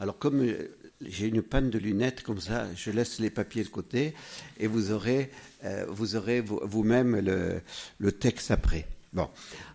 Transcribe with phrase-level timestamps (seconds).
[0.00, 3.68] Alors comme euh, j'ai une panne de lunettes comme ça, je laisse les papiers de
[3.68, 4.14] côté
[4.58, 5.30] et vous aurez,
[5.64, 7.20] euh, vous aurez vous-même
[7.98, 8.88] le, texte après.
[9.12, 9.28] Bon.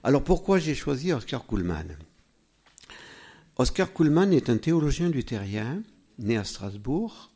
[0.04, 1.96] Alors pourquoi j'ai choisi Oscar Kuhlmann?
[3.58, 5.84] Oscar Kuhlmann est un théologien luthérien
[6.18, 7.32] né à Strasbourg.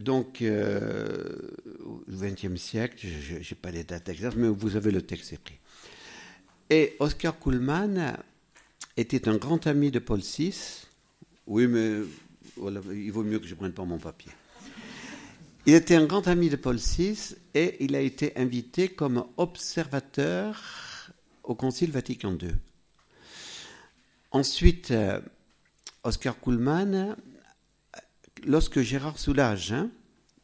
[0.00, 1.50] Donc, euh,
[1.84, 5.58] au XXe siècle, je n'ai pas les dates exactes, mais vous avez le texte écrit.
[6.70, 8.16] Et Oscar Kuhlmann
[8.96, 10.87] était un grand ami de Paul VI.
[11.48, 12.02] Oui, mais
[12.92, 14.30] il vaut mieux que je ne prenne pas mon papier.
[15.64, 21.10] Il était un grand ami de Paul VI et il a été invité comme observateur
[21.42, 22.54] au Concile Vatican II.
[24.30, 25.22] Ensuite, euh,
[26.04, 27.16] Oscar Kuhlmann,
[28.44, 29.90] lorsque Gérard Soulage, hein,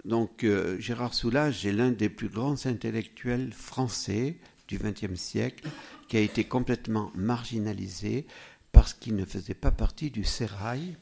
[0.07, 5.69] donc euh, Gérard Soulage est l'un des plus grands intellectuels français du XXe siècle,
[6.09, 8.27] qui a été complètement marginalisé
[8.73, 10.97] parce qu'il ne faisait pas partie du sérail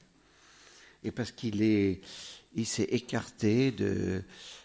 [1.04, 2.00] et parce qu'il est,
[2.54, 4.22] il s'est écarté de,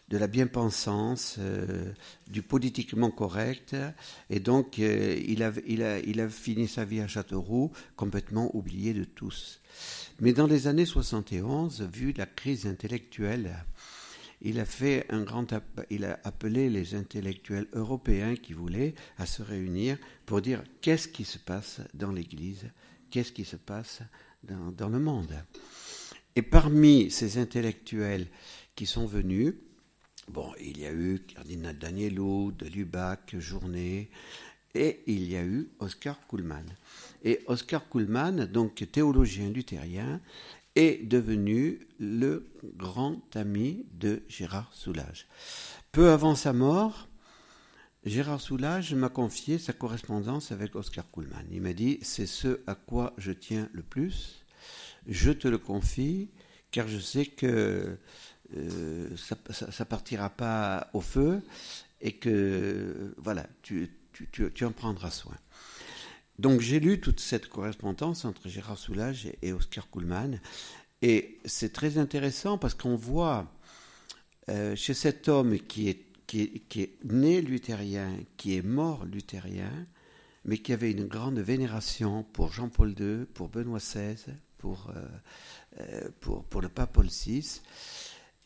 [0.10, 1.92] la bien-pensance, euh,
[2.30, 3.76] du politiquement correct,
[4.30, 9.62] et donc euh, il, a, fini sa vie à Châteauroux complètement oublié de tous.
[10.20, 13.66] Mais dans les années 71, vu la crise intellectuelle,
[14.42, 15.48] il a fait un grand
[15.90, 21.26] il a appelé les intellectuels européens qui voulaient à se réunir pour dire qu'est-ce qui
[21.26, 22.70] se passe dans l'Église,
[23.10, 24.02] qu'est-ce qui se passe
[24.44, 25.34] dans le monde.
[26.38, 28.28] Et parmi ces intellectuels
[28.76, 29.56] qui sont venus,
[30.28, 34.12] bon, il y a eu Cardinal Danielou, de Lubac, Journet,
[34.76, 36.68] et il y a eu Oscar Kuhlmann.
[37.24, 40.22] Et Oscar Kuhlmann, donc théologien luthérien,
[40.76, 45.26] est devenu le grand ami de Gérard Soulage.
[45.92, 47.08] Peu avant sa mort,
[48.06, 51.48] Gérard Soulage m'a confié sa correspondance avec Oscar Kuhlmann.
[51.52, 54.46] Il m'a dit C'est ce à quoi je tiens le plus
[55.08, 56.30] je te le confie,
[56.72, 57.98] car je sais que
[58.56, 59.36] euh, ça
[59.80, 61.42] ne partira pas au feu
[62.02, 63.90] et que voilà, tu,
[64.62, 65.36] en prendras soin.
[66.40, 70.40] Donc j'ai lu toute cette correspondance entre Gérard Soulage et, Oscar Kuhlmann,
[71.02, 73.52] et c'est très intéressant parce qu'on voit
[74.50, 79.88] euh, chez cet homme qui est né luthérien, qui est mort luthérien,
[80.46, 84.16] mais qui avait une grande vénération pour Jean-Paul II, pour Benoît XVI,
[84.58, 85.06] pour, euh,
[85.80, 87.62] euh, pour, pour, le pape Paul VI,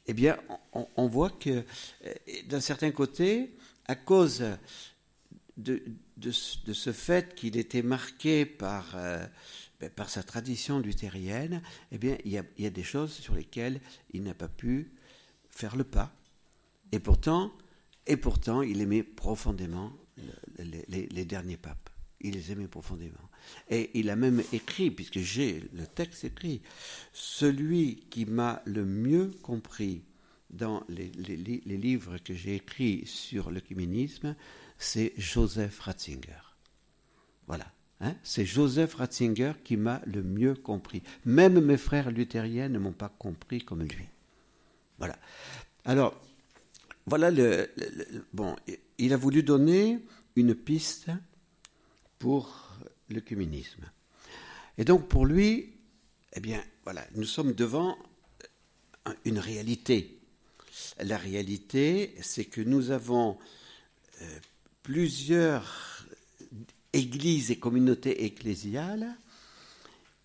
[0.08, 0.38] eh bien,
[0.74, 1.64] on, voit que
[2.06, 2.14] euh,
[2.48, 3.56] d'un certain côté,
[3.88, 4.44] à cause
[5.58, 5.84] de,
[6.18, 8.96] de, ce fait qu'il était marqué par,
[9.80, 11.62] ben, par sa tradition luthérienne,
[11.92, 13.80] eh bien, il y, a, des choses sur lesquelles
[14.12, 14.92] il n'a pas pu
[15.52, 16.14] faire le pas.
[16.92, 17.52] Et pourtant,
[18.08, 19.94] et pourtant il aimait profondément
[20.58, 21.91] les derniers papes.
[22.24, 23.30] Il les aimait profondément.
[23.70, 26.62] Et il a même écrit, puisque j'ai le texte écrit,
[27.14, 30.04] celui qui m'a le mieux compris
[30.52, 31.10] dans les,
[31.66, 34.36] livres que j'ai écrits sur l'œcuménisme,
[34.78, 36.42] c'est Joseph Ratzinger.
[37.48, 37.66] Voilà.
[38.04, 38.16] Hein?
[38.24, 41.04] c'est Joseph Ratzinger qui m'a le mieux compris.
[41.24, 44.06] Même mes frères luthériens ne m'ont pas compris comme lui.
[44.98, 45.18] Voilà.
[45.86, 46.20] Alors,
[47.06, 47.70] voilà le
[48.34, 48.56] bon,
[48.98, 50.00] il a voulu donner
[50.36, 51.12] une piste
[52.22, 52.78] pour
[53.10, 53.84] l'œcuménisme.
[54.78, 55.74] Et donc pour lui,
[56.34, 57.98] eh bien, voilà, nous sommes devant
[59.26, 60.20] une réalité.
[61.00, 63.40] La réalité, c'est que nous avons
[64.22, 64.40] euh,
[64.84, 66.06] plusieurs
[66.94, 69.16] églises et communautés ecclésiales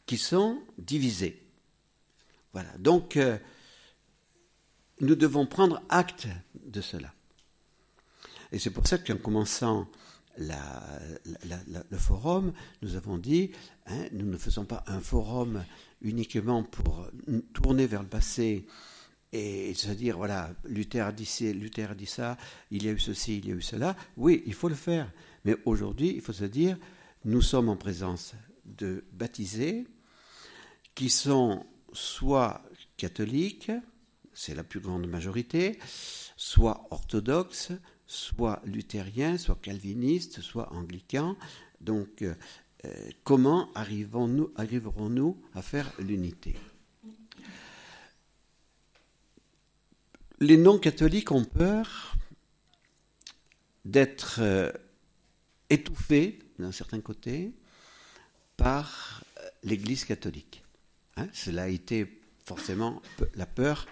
[0.04, 1.42] qui sont divisées.
[2.52, 2.76] Voilà.
[2.78, 3.38] Donc, euh,
[5.00, 7.14] nous devons prendre acte de cela.
[8.52, 9.88] Et c'est pour ça qu'en commençant
[10.38, 12.52] le forum,
[12.82, 13.50] nous avons dit,
[13.86, 15.64] hein, nous ne faisons pas un forum
[16.02, 17.08] uniquement pour
[17.52, 18.66] tourner vers le passé
[19.32, 22.36] et se dire, voilà, Luther dit, Luther a dit ça,
[22.70, 23.97] il y a eu ceci, il y a eu cela.
[24.16, 25.10] Oui, il faut le faire.
[25.44, 26.78] Mais aujourd'hui, il faut se dire,
[27.24, 29.86] nous sommes en présence de baptisés
[30.94, 32.62] qui sont soit
[32.97, 33.71] catholiques,
[34.33, 35.78] c'est la plus grande majorité,
[36.36, 37.72] soit orthodoxes,
[38.06, 41.36] soit luthériens, soit calvinistes, soit anglicans.
[41.80, 42.34] Donc, euh,
[43.24, 46.56] comment arriverons-nous arriverons à faire l'unité?
[50.41, 52.14] Les non-catholiques ont peur
[53.86, 54.70] d'être euh,
[55.70, 57.52] étouffés, d'un certain côté,
[58.56, 60.62] par euh, l'Église catholique.
[61.16, 63.00] Hein, cela a été forcément
[63.34, 63.86] la peur,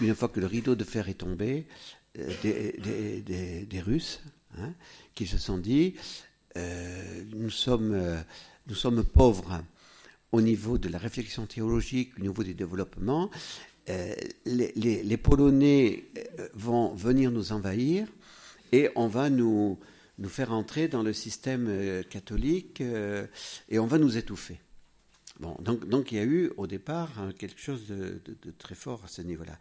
[0.00, 1.66] une fois que le rideau de fer est tombé,
[2.42, 4.20] des, des, Russes
[4.58, 4.72] hein,
[5.14, 5.94] qui se sont dit
[6.58, 8.20] euh, nous, sommes, euh,
[8.66, 9.62] nous sommes pauvres,
[10.32, 13.30] au niveau de la réflexion théologique, au niveau du développement,
[13.88, 14.14] euh,
[14.46, 16.04] les, Polonais
[16.38, 18.06] euh, vont venir nous envahir
[18.70, 19.78] et on va nous,
[20.28, 24.60] faire entrer dans le système euh, catholique et on va nous étouffer.
[25.40, 28.20] Donc, donc il y a eu au départ hein, quelque chose de,
[28.58, 29.58] très fort à ce niveau-là.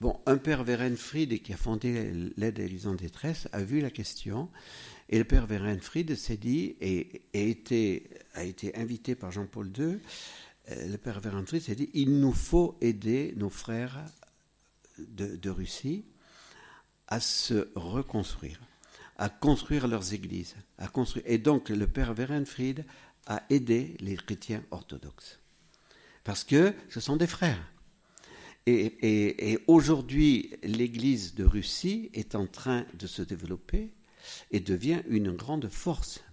[0.00, 3.90] Bon, un père Werenfried qui a fondé l'aide à l'Église en détresse a vu la
[3.90, 4.48] question
[5.08, 7.22] et le père Werenfried s'est dit et,
[8.34, 9.98] a été invité par Jean-Paul II
[10.70, 14.04] euh, le père Vérantry s'est dit il nous faut aider nos frères
[14.98, 16.04] de, Russie
[17.08, 18.60] à se reconstruire,
[19.18, 21.24] à construire leurs églises, à construire.
[21.28, 22.86] Et donc le père Werenfried
[23.26, 25.40] a aidé les chrétiens orthodoxes.
[26.24, 27.70] Parce que ce sont des frères.
[28.66, 33.92] Et, et aujourd'hui, l'Église de Russie est en train de se développer
[34.50, 36.24] et devient une grande force.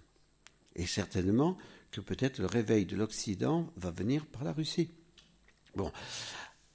[0.74, 1.58] Et certainement,
[1.92, 4.90] que peut-être le réveil de l'Occident va venir par la Russie.
[5.76, 5.92] Bon.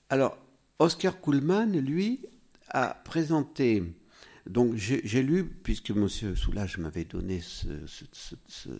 [0.09, 0.37] Alors,
[0.79, 2.25] Oscar Kuhlmann, lui,
[2.69, 3.83] a présenté.
[4.49, 6.07] Donc, j'ai lu, puisque M.
[6.07, 7.41] Soulage m'avait donné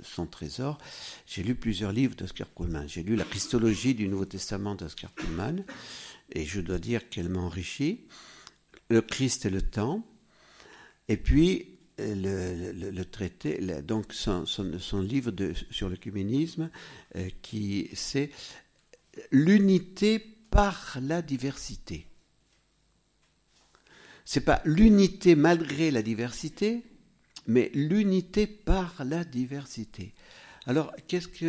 [0.02, 0.78] son trésor,
[1.26, 2.88] j'ai lu plusieurs livres d'Oscar Kuhlmann.
[2.88, 5.64] J'ai lu La Christologie du Nouveau Testament d'Oscar Kuhlmann,
[6.32, 8.08] et je dois dire qu'elle m'a enrichi.
[8.90, 10.06] Le Christ et le temps.
[11.10, 14.46] Et puis, le, traité, donc son,
[15.02, 15.32] livre
[15.72, 16.70] sur l'œcuménisme,
[17.16, 18.30] euh, qui c'est
[19.32, 22.08] l'unité par la diversité.
[24.30, 26.84] C'est pas l'unité malgré la diversité,
[27.48, 30.14] mais l'unité par la diversité.
[30.66, 31.46] Alors, qu'est-ce que.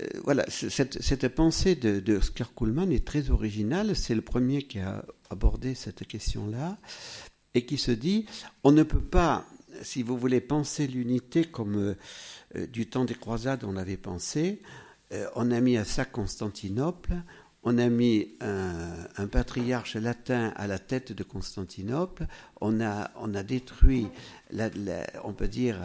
[0.00, 2.18] Euh, voilà, cette, cette, pensée de, de
[2.56, 3.94] Kuhlmann est très originale.
[3.94, 6.78] C'est le premier qui a abordé cette question-là
[7.52, 8.24] et qui se dit
[8.64, 9.46] on ne peut pas
[9.82, 11.94] si vous voulez penser l'unité comme euh,
[12.56, 14.62] euh, du temps des croisades on avait pensé,
[15.36, 17.14] on a mis à ça Constantinople,
[17.62, 22.26] on a mis un, patriarche latin à la tête de Constantinople,
[22.60, 24.08] on a, on a détruit,
[25.24, 25.76] on peut dire,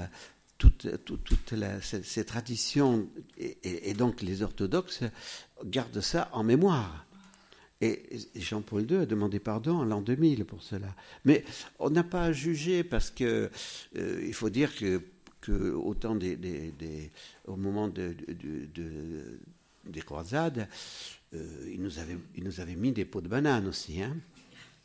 [0.58, 5.04] toutes ces, traditions, et, donc les orthodoxes
[5.66, 7.06] gardent ça en mémoire.
[7.82, 8.02] Et
[8.36, 10.96] Jean-Paul II a demandé pardon en l'an 2000 pour cela.
[11.26, 11.44] Mais
[11.80, 13.50] on n'a pas à juger parce que
[13.98, 15.02] euh, il faut dire que,
[15.42, 17.12] que des, des,
[17.46, 18.16] au moment de,
[19.86, 20.70] des croisades,
[21.34, 24.02] euh, il, nous avait, il nous avait mis des pots de banane aussi.
[24.02, 24.16] Hein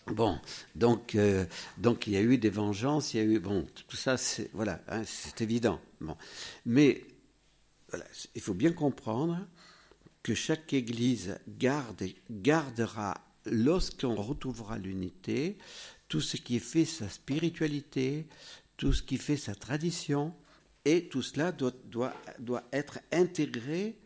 [0.07, 0.39] Bon,
[0.75, 1.45] donc, euh,
[1.77, 4.51] donc il y a eu des vengeances, il y a eu bon, tout ça, c'est
[4.55, 5.81] voilà, hein, c'est évident.
[6.01, 6.17] Bon,
[6.65, 7.05] mais
[7.91, 9.47] voilà, il faut bien comprendre
[10.23, 13.15] que chaque Église garde, gardera,
[13.45, 15.59] lorsqu'on retrouvera l'unité,
[16.09, 18.27] tout ce qui fait sa spiritualité,
[18.77, 20.35] tout ce qui fait sa tradition,
[20.85, 23.99] et tout cela doit être intégré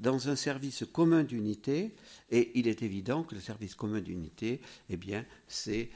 [0.00, 1.94] dans un service commun d'unité,
[2.30, 4.60] et il est évident que le service commun d'unité,
[4.90, 5.90] eh bien, c'est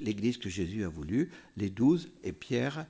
[0.00, 2.86] l'Église que Jésus a voulu, les douze, et Pierre,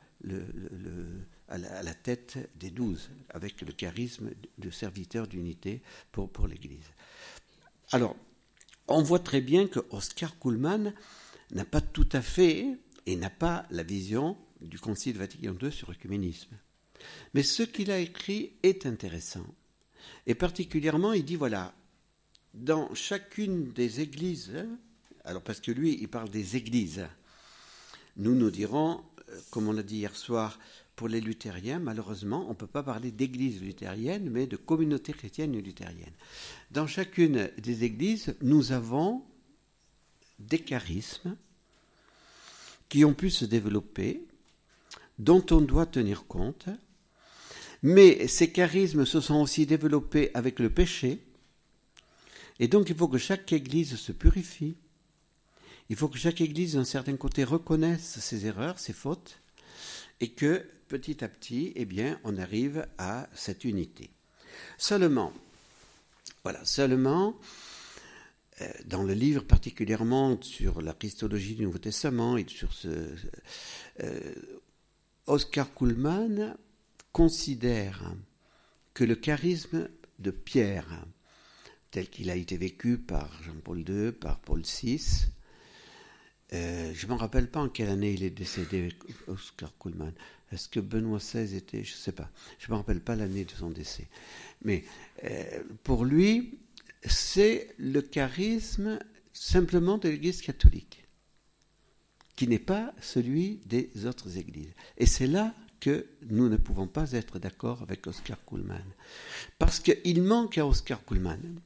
[1.48, 5.82] à la, tête des douze, avec le charisme de serviteur d'unité
[6.12, 6.90] pour, pour l'Église.
[7.92, 8.16] Alors,
[8.86, 10.94] on voit très bien que Oscar Kuhlmann
[11.52, 12.66] n'a pas tout à fait
[13.06, 16.56] et n'a pas la vision du Concile Vatican II sur l'œcuménisme.
[17.34, 19.46] Mais ce qu'il a écrit est intéressant.
[20.26, 21.74] Et particulièrement, il dit voilà,
[22.54, 24.52] dans chacune des églises,
[25.24, 27.06] alors parce que lui, il parle des églises,
[28.16, 30.58] nous nous dirons, euh, comme on l'a dit hier soir,
[30.96, 35.56] pour les luthériens, malheureusement, on ne peut pas parler d'église luthérienne, mais de communauté chrétienne
[35.56, 36.12] luthérienne.
[36.72, 39.22] Dans chacune des églises, nous avons
[40.40, 41.36] des charismes
[42.88, 44.26] qui ont pu se développer,
[45.20, 46.68] dont on doit tenir compte,
[47.82, 51.22] mais ces charismes se sont aussi développés avec le péché,
[52.58, 54.76] et donc il faut que chaque église se purifie,
[55.88, 59.40] il faut que chaque église d'un certain côté reconnaisse ses erreurs, ses fautes,
[60.20, 64.10] et que petit à petit, eh bien, on arrive à cette unité.
[64.76, 65.32] Seulement,
[66.42, 67.38] voilà, seulement,
[68.60, 72.88] euh, dans le livre particulièrement sur la christologie du Nouveau Testament et sur ce,
[74.02, 74.34] euh,
[75.26, 76.56] Oscar Kuhlmann
[77.18, 78.14] considère
[78.94, 79.88] que le charisme
[80.20, 81.04] de Pierre,
[81.90, 85.26] tel qu'il a été vécu par Jean-Paul II, par Paul VI,
[86.52, 88.90] euh, je ne me rappelle pas en quelle année il est décédé,
[89.26, 90.12] Oscar Kuhlmann.
[90.52, 93.44] Est-ce que Benoît XVI était, je ne sais pas, je ne me rappelle pas l'année
[93.44, 94.06] de son décès.
[94.62, 94.84] Mais
[95.24, 96.60] euh, pour lui,
[97.02, 99.00] c'est le charisme
[99.32, 101.04] simplement de l'Église catholique,
[102.36, 104.72] qui n'est pas celui des autres églises.
[104.98, 108.84] Et c'est là que nous ne pouvons pas être d'accord avec Oscar Kuhlmann.
[109.58, 111.60] Parce qu'il manque à Oscar Kuhlmann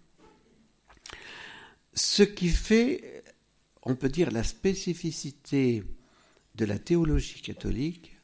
[1.95, 3.23] ce qui fait,
[3.83, 5.85] on peut dire, la spécificité
[6.55, 8.17] de la théologie catholique,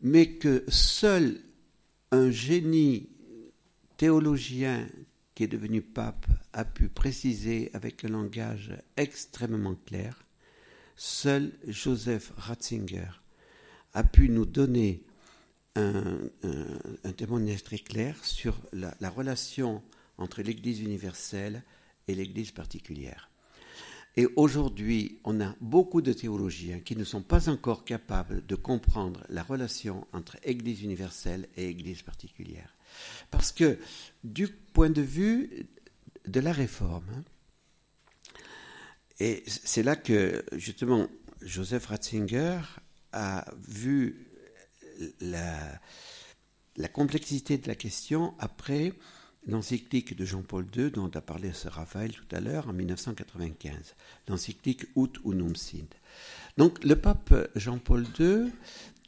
[0.00, 1.40] mais que seul
[2.10, 3.08] un génie
[3.96, 4.86] théologien
[5.34, 10.24] qui est devenu pape a pu préciser avec un langage extrêmement clair,
[10.96, 13.21] seul Joseph Ratzinger
[13.94, 15.02] a pu nous donner
[15.76, 16.18] un,
[17.16, 19.82] témoignage très clair sur la, la relation
[20.18, 21.62] entre l'Église universelle
[22.08, 23.30] et l'Église particulière.
[24.16, 29.24] Et aujourd'hui, on a beaucoup de théologiens qui ne sont pas encore capables de comprendre
[29.30, 32.76] la relation entre Église universelle et Église particulière.
[33.30, 33.78] Parce que
[34.22, 35.66] du point de vue
[36.26, 37.24] de la réforme, hein,
[39.18, 41.06] et c'est là que justement
[41.42, 42.60] Joseph Ratzinger
[43.12, 44.26] a vu
[45.20, 45.80] la,
[46.76, 48.92] la complexité de la question après
[49.46, 53.94] l'encyclique de Jean-Paul II, dont a parlé Sir Raphaël tout à l'heure, en 1995,
[54.28, 55.88] l'encyclique Ut Unum Sint.
[56.56, 58.52] Donc le pape Jean-Paul II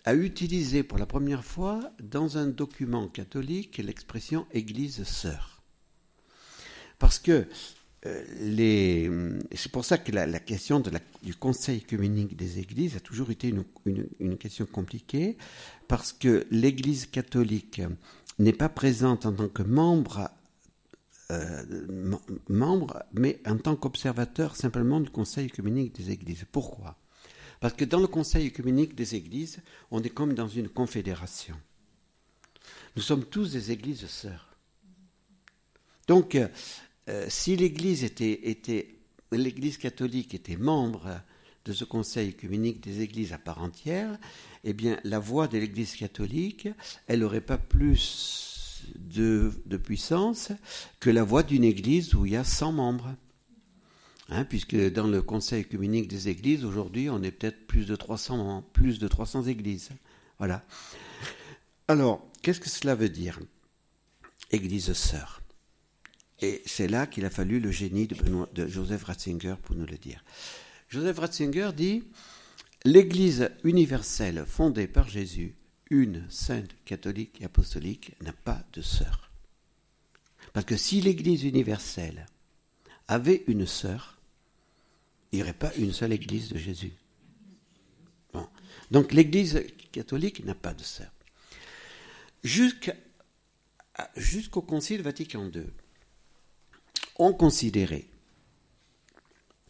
[0.05, 5.63] a utilisé pour la première fois dans un document catholique l'expression Église sœur.
[6.99, 7.47] Parce que
[8.07, 10.83] euh, c'est pour ça que la, question
[11.23, 13.65] du Conseil œcuménique des Églises a toujours été une,
[14.21, 15.39] une question compliquée,
[15.89, 17.81] parce que l'Église catholique
[18.39, 20.31] n'est pas présente en tant que membre,
[21.31, 21.63] euh,
[22.49, 26.45] membre mais en tant qu'observateur simplement du Conseil œcuménique des Églises.
[26.51, 26.97] Pourquoi?
[27.61, 31.55] Parce que dans le Conseil œcuménique des Églises, on est comme dans une confédération.
[32.97, 34.51] Nous sommes tous des Églises sœurs.
[36.07, 36.39] Donc,
[37.09, 38.89] euh, si l'Église était,
[39.33, 41.21] l'Église catholique était membre
[41.65, 44.19] de ce Conseil œcuménique des Églises à part entière,
[44.65, 46.69] eh bien, la voix de l'Église catholique,
[47.09, 50.53] n'aurait pas plus de, puissance
[51.01, 53.15] que la voix d'une Église où il y a 100 membres.
[54.31, 58.65] Hein, puisque dans le Conseil œcuménique des Églises, aujourd'hui, on est peut-être plus de 300,
[58.73, 59.91] plus de 300 églises.
[60.39, 60.65] Voilà.
[61.89, 63.39] Alors, qu'est-ce que cela veut dire
[64.51, 65.44] Église sœur?
[66.41, 70.25] Et c'est là qu'il a fallu le génie de, Joseph Ratzinger pour nous le dire.
[70.89, 72.05] Joseph Ratzinger dit
[72.85, 75.55] L'Église universelle fondée par Jésus,
[75.91, 79.31] une, sainte, catholique et apostolique, n'a pas de sœur.
[80.53, 82.27] Parce que si l'Église universelle
[83.09, 84.19] avait une sœur,
[85.33, 86.93] il n'y aurait pas une seule Église de Jésus.
[88.91, 91.11] Donc l'Église catholique n'a pas de sœur.
[94.17, 95.65] Jusqu'au Concile Vatican II,
[97.17, 98.07] on considérait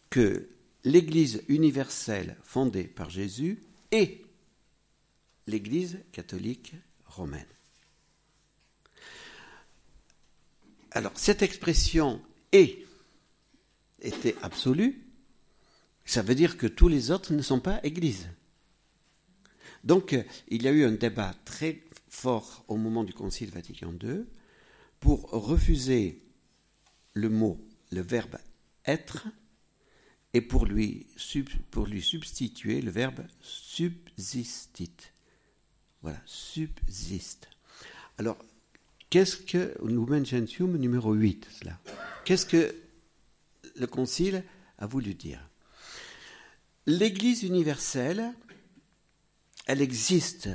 [0.09, 0.49] que
[0.83, 3.61] l'Église universelle fondée par Jésus
[3.91, 4.23] et
[5.47, 6.73] l'Église catholique
[7.05, 7.45] romaine.
[10.91, 12.21] Alors, cette expression
[12.51, 12.85] et
[14.01, 15.03] était absolue,
[16.05, 18.29] ça veut dire que tous les autres ne sont pas Églises.
[19.83, 24.25] Donc, il y a eu un débat très fort au moment du Concile Vatican II
[24.99, 26.24] pour refuser
[27.15, 27.59] le mot,
[27.91, 28.37] le verbe
[28.85, 29.25] être
[30.33, 31.07] et pour lui,
[31.71, 34.91] pour lui substituer le verbe subsistit.
[36.01, 37.47] Voilà, subsiste.
[38.17, 38.37] Alors,
[39.09, 39.75] qu'est-ce que
[40.23, 41.79] Gentium numéro 8, cela?
[42.25, 42.75] Qu'est-ce que
[43.75, 44.43] le Concile
[44.77, 45.39] a voulu dire?
[46.85, 48.33] L'Église universelle,
[49.65, 50.49] elle existe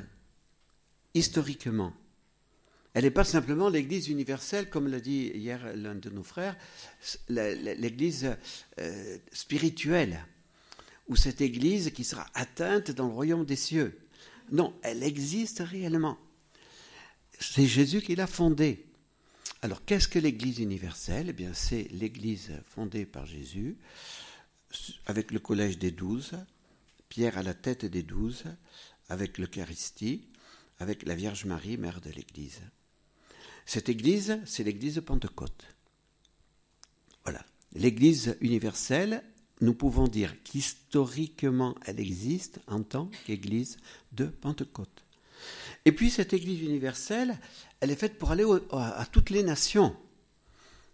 [1.15, 1.93] historiquement
[2.95, 6.57] elle n'est pas simplement l'Église universelle, comme l'a dit hier l'un de nos frères,
[7.29, 8.37] l'Église
[8.79, 10.27] euh, spirituelle,
[11.09, 13.99] ou cette Église qui sera atteinte dans le royaume des cieux.
[14.51, 16.19] Non, elle existe réellement.
[17.39, 18.87] C'est Jésus qui l'a fondée.
[19.63, 21.29] Alors, qu'est-ce que l'Église universelle?
[21.29, 23.77] Eh bien, c'est l'Église fondée par Jésus,
[25.07, 26.33] avec le collège des douze,
[27.09, 28.45] Pierre à la tête des douze,
[29.09, 30.29] avec l'Eucharistie,
[30.79, 32.61] avec la Vierge Marie, mère de l'Église.
[33.67, 35.67] Cette Église, c'est l'Église de Pentecôte.
[37.25, 37.45] Voilà.
[37.75, 39.23] L'Église universelle,
[39.61, 43.79] nous pouvons dire qu'historiquement, elle existe en tant qu'Église
[44.13, 45.05] de Pentecôte.
[45.85, 47.39] Et puis cette Église universelle,
[47.81, 49.97] elle est faite pour aller à, toutes les nations.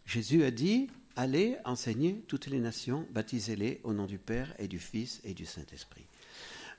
[0.05, 4.79] Jésus a dit, allez enseigner toutes les nations, baptisez-les au nom du Père et du
[4.79, 6.07] Fils et du Saint-Esprit.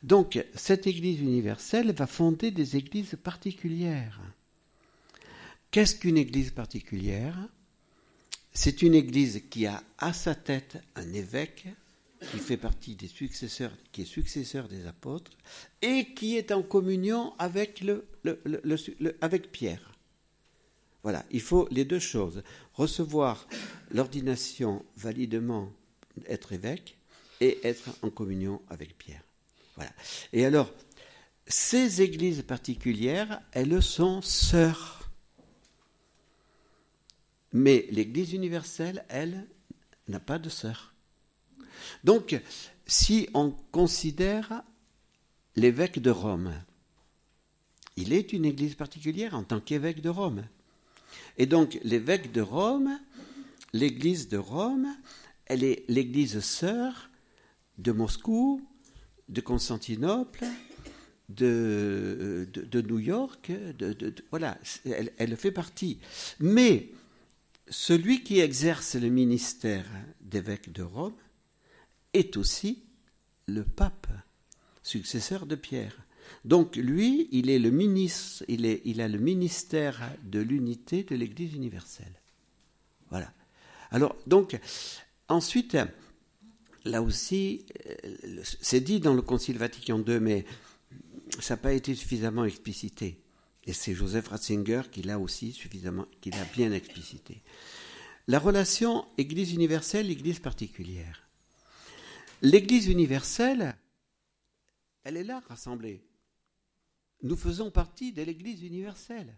[0.04, 4.22] Donc cette Église universelle va fonder des églises particulières.
[5.72, 7.38] Qu'est-ce qu'une église particulière?
[8.54, 11.68] C'est une église qui a à sa tête un évêque,
[12.32, 15.38] qui fait partie des successeurs, qui est successeur des apôtres,
[15.82, 17.84] et qui est en communion avec,
[19.52, 19.92] Pierre.
[21.04, 22.42] Voilà, il faut les deux choses.
[22.74, 23.48] Recevoir
[23.92, 25.72] l'ordination validement,
[26.28, 26.98] être évêque,
[27.40, 29.22] et être en communion avec Pierre.
[30.34, 30.72] Et alors,
[31.46, 35.07] ces églises particulières, elles sont sœurs.
[37.58, 39.48] Mais l'Église universelle, elle,
[40.08, 40.94] n'a pas de sœur.
[42.04, 42.40] Donc,
[42.86, 44.62] si on considère
[45.56, 46.54] l'évêque de Rome,
[47.96, 50.44] il est une église particulière en tant qu'évêque de Rome.
[51.40, 53.00] Et donc, l'évêque de Rome,
[53.74, 54.96] l'église de Rome,
[55.48, 57.10] elle est l'église sœur
[57.80, 58.62] de Moscou,
[59.30, 60.46] de Constantinople,
[61.30, 63.52] de, de, New York,
[64.30, 65.98] voilà, elle, elle, fait partie.
[66.40, 66.92] Mais
[67.70, 69.86] celui qui exerce le ministère
[70.22, 71.16] d'évêque de Rome
[72.14, 72.84] est aussi
[73.48, 74.08] le pape,
[74.84, 75.98] successeur de Pierre.
[76.46, 82.14] Donc lui, il est le ministre, il, a le ministère de l'unité de l'Église universelle.
[83.10, 83.32] Voilà.
[83.92, 84.60] Alors donc
[85.30, 85.78] ensuite,
[86.84, 90.46] là aussi, euh, c'est dit dans le Concile Vatican II, mais
[91.40, 93.20] ça n'a pas été suffisamment explicité.
[93.68, 97.44] Et c'est Joseph Ratzinger qui l'a aussi suffisamment, qui l'a bien explicité.
[98.28, 101.30] La relation Église universelle, Église particulière.
[102.42, 103.76] L'Église universelle,
[105.04, 106.02] elle est là rassemblée.
[107.24, 109.36] Nous faisons partie de l'Église universelle.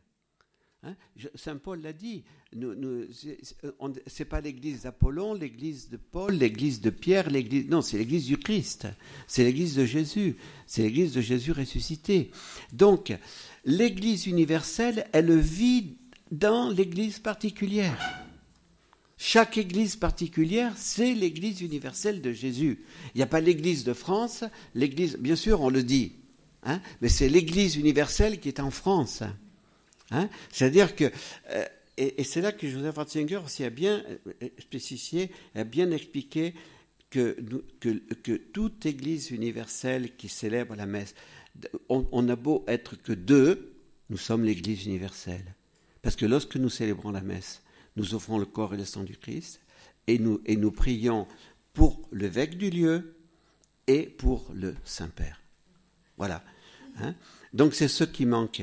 [0.82, 0.96] Hein,
[1.36, 2.24] Saint Paul l'a dit,
[4.08, 7.68] c'est pas l'église d'Apollon, l'église de Paul, l'église de Pierre, l'église.
[7.68, 8.88] Non, c'est l'église du Christ,
[9.28, 12.32] c'est l'église de Jésus, c'est l'église de Jésus ressuscité.
[12.72, 13.14] Donc,
[13.70, 15.96] l'église universelle, elle vit
[16.32, 18.26] dans l'église particulière.
[19.18, 22.84] Chaque église particulière, c'est l'église universelle de Jésus.
[23.14, 26.14] Il n'y a pas l'église de France, l'église, bien sûr, on le dit,
[26.64, 29.24] hein, mais c'est l'église universelle qui est en France.
[30.12, 30.30] Hein.
[30.52, 31.12] C'est-à-dire que,
[31.52, 31.66] euh,
[31.98, 34.04] et, c'est là que Joseph Ratzinger aussi a bien
[34.42, 36.56] euh, spécifié, a bien expliqué
[37.10, 37.36] que,
[38.54, 41.14] toute église universelle qui célèbre la messe,
[41.90, 43.74] on, on a beau être que deux,
[44.10, 45.56] nous sommes l'église universelle.
[46.02, 47.62] Parce que lorsque nous célébrons la messe,
[47.96, 49.60] nous offrons le corps et le sang du Christ,
[50.08, 51.28] et nous, et nous prions
[51.74, 53.16] pour l'évêque du lieu
[53.88, 55.42] et pour le Saint-Père.
[56.18, 56.44] Voilà.
[57.00, 57.16] Hein.
[57.54, 58.62] Donc c'est ce qui manque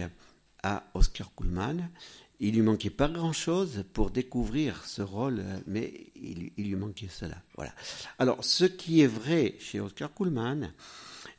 [0.63, 1.91] à Oscar Kuhlmann.
[2.39, 7.37] Il lui manquait pas grand-chose pour découvrir ce rôle, mais il, lui manquait cela.
[7.55, 7.73] Voilà.
[8.19, 10.71] Alors, ce qui est vrai chez Oscar Kuhlmann,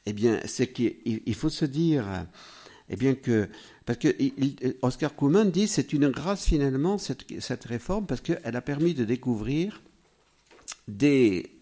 [0.10, 2.26] eh bien, c'est qu'il faut se dire,
[2.88, 3.50] eh bien que
[3.86, 4.15] parce que
[4.82, 9.04] Oscar Kuhlmann dit c'est une grâce finalement cette, cette réforme parce qu'elle a permis de
[9.04, 9.82] découvrir
[10.88, 11.60] des,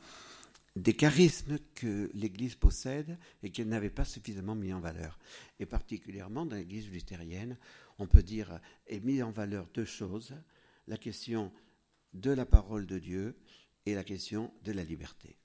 [0.75, 5.17] des charismes que l'Église possède et qu'elle n'avait pas suffisamment mis en valeur.
[5.59, 7.57] Et particulièrement dans l'Église luthérienne,
[7.97, 10.35] on peut dire est mis en valeur deux choses
[10.87, 11.51] la question
[12.13, 13.35] de la parole de Dieu
[13.87, 15.35] et la question de la liberté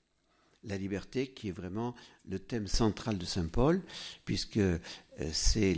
[0.63, 1.95] la liberté qui est vraiment
[2.29, 3.81] le thème central de Saint Paul,
[4.25, 4.77] puisque euh,
[5.31, 5.75] c'est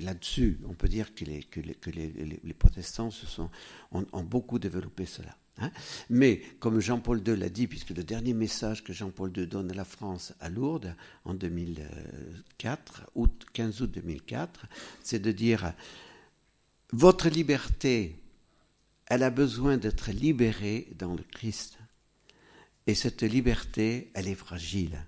[0.00, 3.50] là-dessus, on peut dire que les, que les, protestants se sont,
[3.90, 5.36] ont, beaucoup développé cela.
[5.58, 5.70] Hein.
[6.08, 9.74] Mais comme Jean-Paul II l'a dit, puisque le dernier message que Jean-Paul II donne à
[9.74, 14.66] la France à Lourdes en 2004, août, 15 août 2004,
[15.02, 15.74] c'est de dire
[16.92, 18.18] votre liberté,
[19.06, 21.78] elle a besoin d'être libérée dans le Christ.
[22.86, 25.06] Et cette liberté, elle est fragile.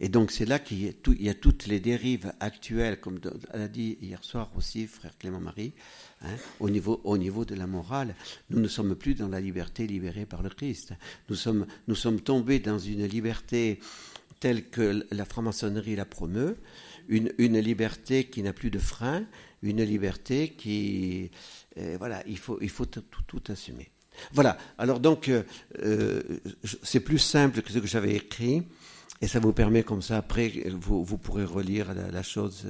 [0.00, 3.18] Et donc c'est là qu'il y, a toutes les dérives actuelles, comme
[3.52, 5.72] l'a dit hier soir aussi frère Clément Marie,
[6.22, 8.14] hein, au, niveau, au niveau de la morale.
[8.50, 10.94] Nous ne sommes plus dans la liberté libérée par le Christ.
[11.28, 13.80] Nous sommes, nous sommes tombés dans une liberté
[14.38, 16.56] telle que la franc-maçonnerie la promeut,
[17.08, 19.26] une, une liberté qui n'a plus de frein,
[19.62, 21.32] une liberté qui...
[21.76, 23.90] Euh, voilà, il faut, il faut tout, tout assumer.
[24.32, 25.42] Voilà, alors donc euh,
[25.82, 26.22] euh,
[26.82, 28.62] c'est plus simple que ce que j'avais écrit.
[29.20, 32.66] Et ça vous permet comme ça, après, vous, vous pourrez relire la, chose.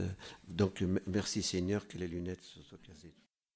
[0.48, 3.12] Donc, merci Seigneur que les lunettes soient cassées.